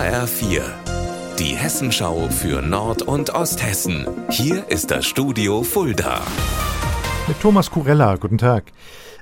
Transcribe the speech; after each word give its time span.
HR4, 0.00 0.62
die 1.38 1.54
Hessenschau 1.54 2.30
für 2.30 2.62
Nord- 2.62 3.02
und 3.02 3.34
Osthessen. 3.34 4.06
Hier 4.30 4.66
ist 4.70 4.90
das 4.90 5.04
Studio 5.04 5.62
Fulda. 5.62 6.22
Mit 7.28 7.38
Thomas 7.38 7.70
Kurella, 7.70 8.16
guten 8.16 8.38
Tag. 8.38 8.72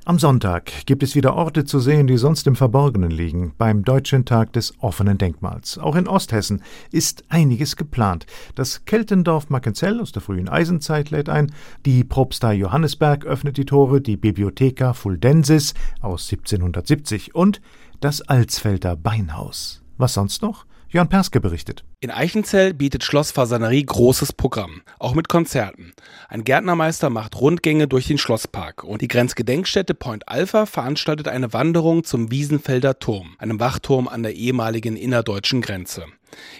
Am 0.04 0.21
Sonntag 0.21 0.71
gibt 0.87 1.03
es 1.03 1.17
wieder 1.17 1.35
Orte 1.35 1.64
zu 1.64 1.80
sehen, 1.80 2.06
die 2.06 2.17
sonst 2.17 2.46
im 2.46 2.54
Verborgenen 2.54 3.11
liegen, 3.11 3.54
beim 3.59 3.83
Deutschen 3.83 4.25
Tag 4.25 4.53
des 4.53 4.72
offenen 4.79 5.19
Denkmals. 5.19 5.79
Auch 5.79 5.96
in 5.96 6.07
Osthessen 6.07 6.62
ist 6.93 7.25
einiges 7.29 7.75
geplant. 7.75 8.27
Das 8.55 8.85
Keltendorf 8.85 9.51
Mackenzell 9.51 10.01
aus 10.01 10.13
der 10.13 10.23
frühen 10.23 10.49
Eisenzeit 10.49 11.11
lädt 11.11 11.29
ein, 11.29 11.53
die 11.87 12.05
Propstei 12.05 12.55
Johannesberg 12.55 13.27
öffnet 13.27 13.57
die 13.57 13.65
Tore, 13.65 14.01
die 14.01 14.17
Bibliotheca 14.17 14.93
Fuldensis 14.93 15.75
aus 16.01 16.31
1770 16.31 17.35
und 17.35 17.61
das 17.99 18.23
Alsfelder 18.23 18.95
Beinhaus. 18.95 19.83
Was 19.97 20.15
sonst 20.15 20.43
noch? 20.43 20.68
Jörn 20.91 21.11
Perske 21.11 21.39
berichtet. 21.39 21.85
In 22.00 22.11
Eichenzell 22.11 22.72
bietet 22.72 23.04
Schloss 23.04 23.31
Fasanerie 23.31 23.85
großes 23.85 24.32
Programm, 24.32 24.81
auch 24.99 25.14
mit 25.14 25.29
Konzerten. 25.29 25.93
Ein 26.30 26.44
Gärtnermeister 26.44 27.11
macht 27.11 27.39
Rundgänge 27.39 27.89
durch 27.89 28.07
den 28.07 28.17
Schlosspark 28.17 28.85
und 28.85 29.03
die 29.03 29.08
Grenzgedenkstätte 29.08 29.93
Point 29.93 30.27
Alpha 30.30 30.64
veranstaltet 30.64 31.29
eine 31.29 31.53
Wanderung 31.53 32.05
zum 32.05 32.30
Wiesenfelder 32.30 32.98
Turm, 32.98 33.34
einem 33.39 33.61
Wachturm 33.61 34.08
an 34.08 34.22
der 34.22 34.34
ehemaligen 34.34 34.97
innerdeutschen 34.97 35.61
Grenze. 35.61 36.06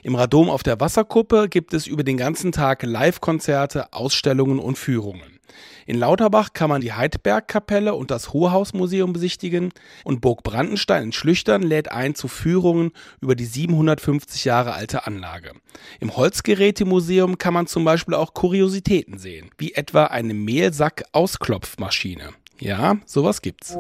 Im 0.03 0.15
Radom 0.15 0.51
auf 0.51 0.63
der 0.63 0.79
Wasserkuppe 0.79 1.49
gibt 1.49 1.73
es 1.73 1.87
über 1.87 2.05
den 2.05 2.19
ganzen 2.19 2.53
Tag 2.53 2.83
Live-Konzerte, 2.83 3.95
Ausstellungen 3.95 4.59
und 4.59 4.77
Führungen. 4.77 5.38
In 5.87 5.99
Lauterbach 5.99 6.53
kann 6.53 6.71
man 6.71 6.81
die 6.81 6.93
Heidbergkapelle 6.93 7.95
und 7.95 8.11
das 8.11 8.33
Hohausmuseum 8.33 9.13
besichtigen 9.13 9.73
und 10.05 10.21
Burg 10.21 10.43
Brandenstein 10.43 11.05
in 11.05 11.13
Schlüchtern 11.13 11.63
lädt 11.63 11.91
ein 11.91 12.15
zu 12.15 12.29
Führungen 12.29 12.93
über 13.21 13.35
die 13.35 13.45
750 13.45 14.45
Jahre 14.45 14.75
alte 14.75 15.07
Anlage. 15.07 15.53
Im 16.01 16.17
Holzgerätemuseum 16.17 17.39
kann 17.39 17.55
man 17.55 17.67
zum 17.67 17.85
Beispiel 17.85 18.15
auch 18.15 18.35
Kuriositäten 18.35 19.19
sehen, 19.19 19.51
wie 19.59 19.75
etwa 19.75 20.05
eine 20.05 20.35
Mehlsack-Ausklopfmaschine. 20.35 22.31
Ja, 22.61 22.97
sowas 23.07 23.43
gibt's. 23.43 23.77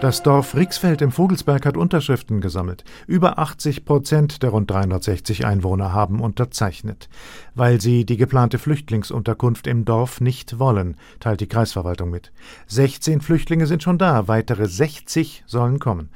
Das 0.00 0.22
Dorf 0.22 0.54
Rixfeld 0.54 1.02
im 1.02 1.12
Vogelsberg 1.12 1.66
hat 1.66 1.76
Unterschriften 1.76 2.40
gesammelt. 2.40 2.84
Über 3.06 3.38
80 3.38 3.84
Prozent 3.84 4.42
der 4.42 4.48
rund 4.48 4.70
360 4.70 5.44
Einwohner 5.44 5.92
haben 5.92 6.20
unterzeichnet, 6.20 7.10
weil 7.54 7.82
sie 7.82 8.06
die 8.06 8.16
geplante 8.16 8.58
Flüchtlingsunterkunft 8.58 9.66
im 9.66 9.84
Dorf 9.84 10.22
nicht 10.22 10.58
wollen, 10.58 10.96
teilt 11.20 11.40
die 11.40 11.48
Kreisverwaltung 11.48 12.08
mit. 12.08 12.32
16 12.68 13.20
Flüchtlinge 13.20 13.66
sind 13.66 13.82
schon 13.82 13.98
da, 13.98 14.26
weitere 14.26 14.68
60 14.68 15.44
sollen 15.46 15.78
kommen. 15.78 16.08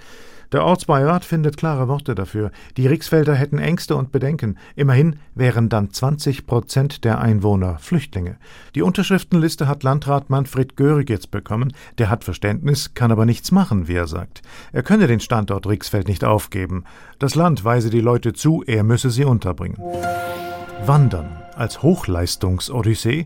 Der 0.55 0.64
Ortsbeirat 0.64 1.24
findet 1.24 1.56
klare 1.56 1.88
Worte 1.88 2.14
dafür. 2.14 2.52
Die 2.77 2.86
Rixfelder 2.86 3.34
hätten 3.34 3.58
Ängste 3.58 3.97
und 3.97 4.12
Bedenken. 4.12 4.56
Immerhin 4.77 5.16
wären 5.34 5.69
dann 5.69 5.91
20 5.91 6.46
Prozent 6.46 7.02
der 7.02 7.20
Einwohner 7.20 7.78
Flüchtlinge. 7.78 8.36
Die 8.77 8.83
Unterschriftenliste 8.83 9.66
hat 9.66 9.83
Landrat 9.83 10.30
Manfred 10.30 10.77
Görig 10.77 11.11
jetzt 11.11 11.33
bekommen. 11.33 11.72
Der 11.98 12.08
hat 12.08 12.22
Verständnis, 12.22 12.94
kann 12.94 13.11
aber 13.11 13.27
nichts 13.27 13.50
machen, 13.50 13.88
wie 13.88 13.96
er 13.96 14.06
sagt. 14.06 14.42
Er 14.70 14.84
könne 14.84 15.08
den 15.08 15.19
Standort 15.19 15.66
Rixfeld 15.66 16.06
nicht 16.06 16.22
aufgeben. 16.22 16.84
Das 17.18 17.34
Land 17.34 17.64
weise 17.64 17.91
die 17.91 18.00
Leute 18.00 18.33
zu, 18.33 18.62
er 18.64 18.84
müsse 18.84 19.11
sie 19.11 19.24
unterbringen. 19.24 19.77
Wandern 20.86 21.44
als 21.56 21.83
Hochleistungs-Odyssee? 21.83 23.24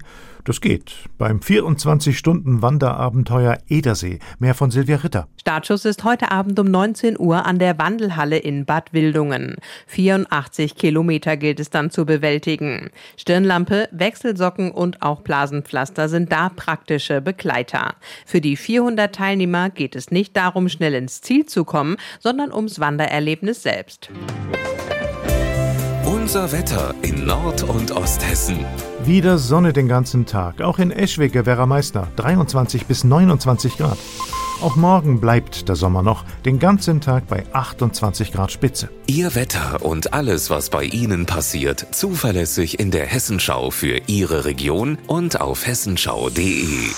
Das 0.48 0.60
geht. 0.62 0.94
Beim 1.18 1.40
24-Stunden-Wanderabenteuer 1.40 3.58
Edersee. 3.68 4.18
Mehr 4.38 4.54
von 4.54 4.70
Silvia 4.70 4.96
Ritter. 4.96 5.28
Startschuss 5.38 5.84
ist 5.84 6.04
heute 6.04 6.30
Abend 6.30 6.58
um 6.58 6.70
19 6.70 7.18
Uhr 7.18 7.44
an 7.44 7.58
der 7.58 7.78
Wandelhalle 7.78 8.38
in 8.38 8.64
Bad 8.64 8.94
Wildungen. 8.94 9.56
84 9.88 10.76
Kilometer 10.76 11.36
gilt 11.36 11.60
es 11.60 11.68
dann 11.68 11.90
zu 11.90 12.06
bewältigen. 12.06 12.88
Stirnlampe, 13.18 13.90
Wechselsocken 13.92 14.70
und 14.70 15.02
auch 15.02 15.20
Blasenpflaster 15.20 16.08
sind 16.08 16.32
da 16.32 16.48
praktische 16.48 17.20
Begleiter. 17.20 17.96
Für 18.24 18.40
die 18.40 18.56
400 18.56 19.14
Teilnehmer 19.14 19.68
geht 19.68 19.94
es 19.96 20.10
nicht 20.10 20.34
darum, 20.34 20.70
schnell 20.70 20.94
ins 20.94 21.20
Ziel 21.20 21.44
zu 21.44 21.64
kommen, 21.64 21.98
sondern 22.20 22.54
ums 22.54 22.80
Wandererlebnis 22.80 23.62
selbst. 23.62 24.08
Unser 26.28 26.52
Wetter 26.52 26.94
in 27.00 27.24
Nord- 27.24 27.62
und 27.62 27.90
Osthessen. 27.92 28.58
Wieder 29.02 29.38
Sonne 29.38 29.72
den 29.72 29.88
ganzen 29.88 30.26
Tag. 30.26 30.60
Auch 30.60 30.78
in 30.78 30.90
Eschwege 30.90 31.46
wäre 31.46 31.66
Meister 31.66 32.06
23 32.16 32.84
bis 32.84 33.02
29 33.02 33.78
Grad. 33.78 33.96
Auch 34.60 34.76
morgen 34.76 35.22
bleibt 35.22 35.70
der 35.70 35.74
Sommer 35.74 36.02
noch 36.02 36.26
den 36.44 36.58
ganzen 36.58 37.00
Tag 37.00 37.28
bei 37.28 37.44
28 37.54 38.30
Grad 38.30 38.52
Spitze. 38.52 38.90
Ihr 39.06 39.34
Wetter 39.34 39.82
und 39.82 40.12
alles, 40.12 40.50
was 40.50 40.68
bei 40.68 40.84
Ihnen 40.84 41.24
passiert, 41.24 41.86
zuverlässig 41.92 42.78
in 42.78 42.90
der 42.90 43.06
Hessenschau 43.06 43.70
für 43.70 43.98
Ihre 44.06 44.44
Region 44.44 44.98
und 45.06 45.40
auf 45.40 45.66
hessenschau.de. 45.66 46.90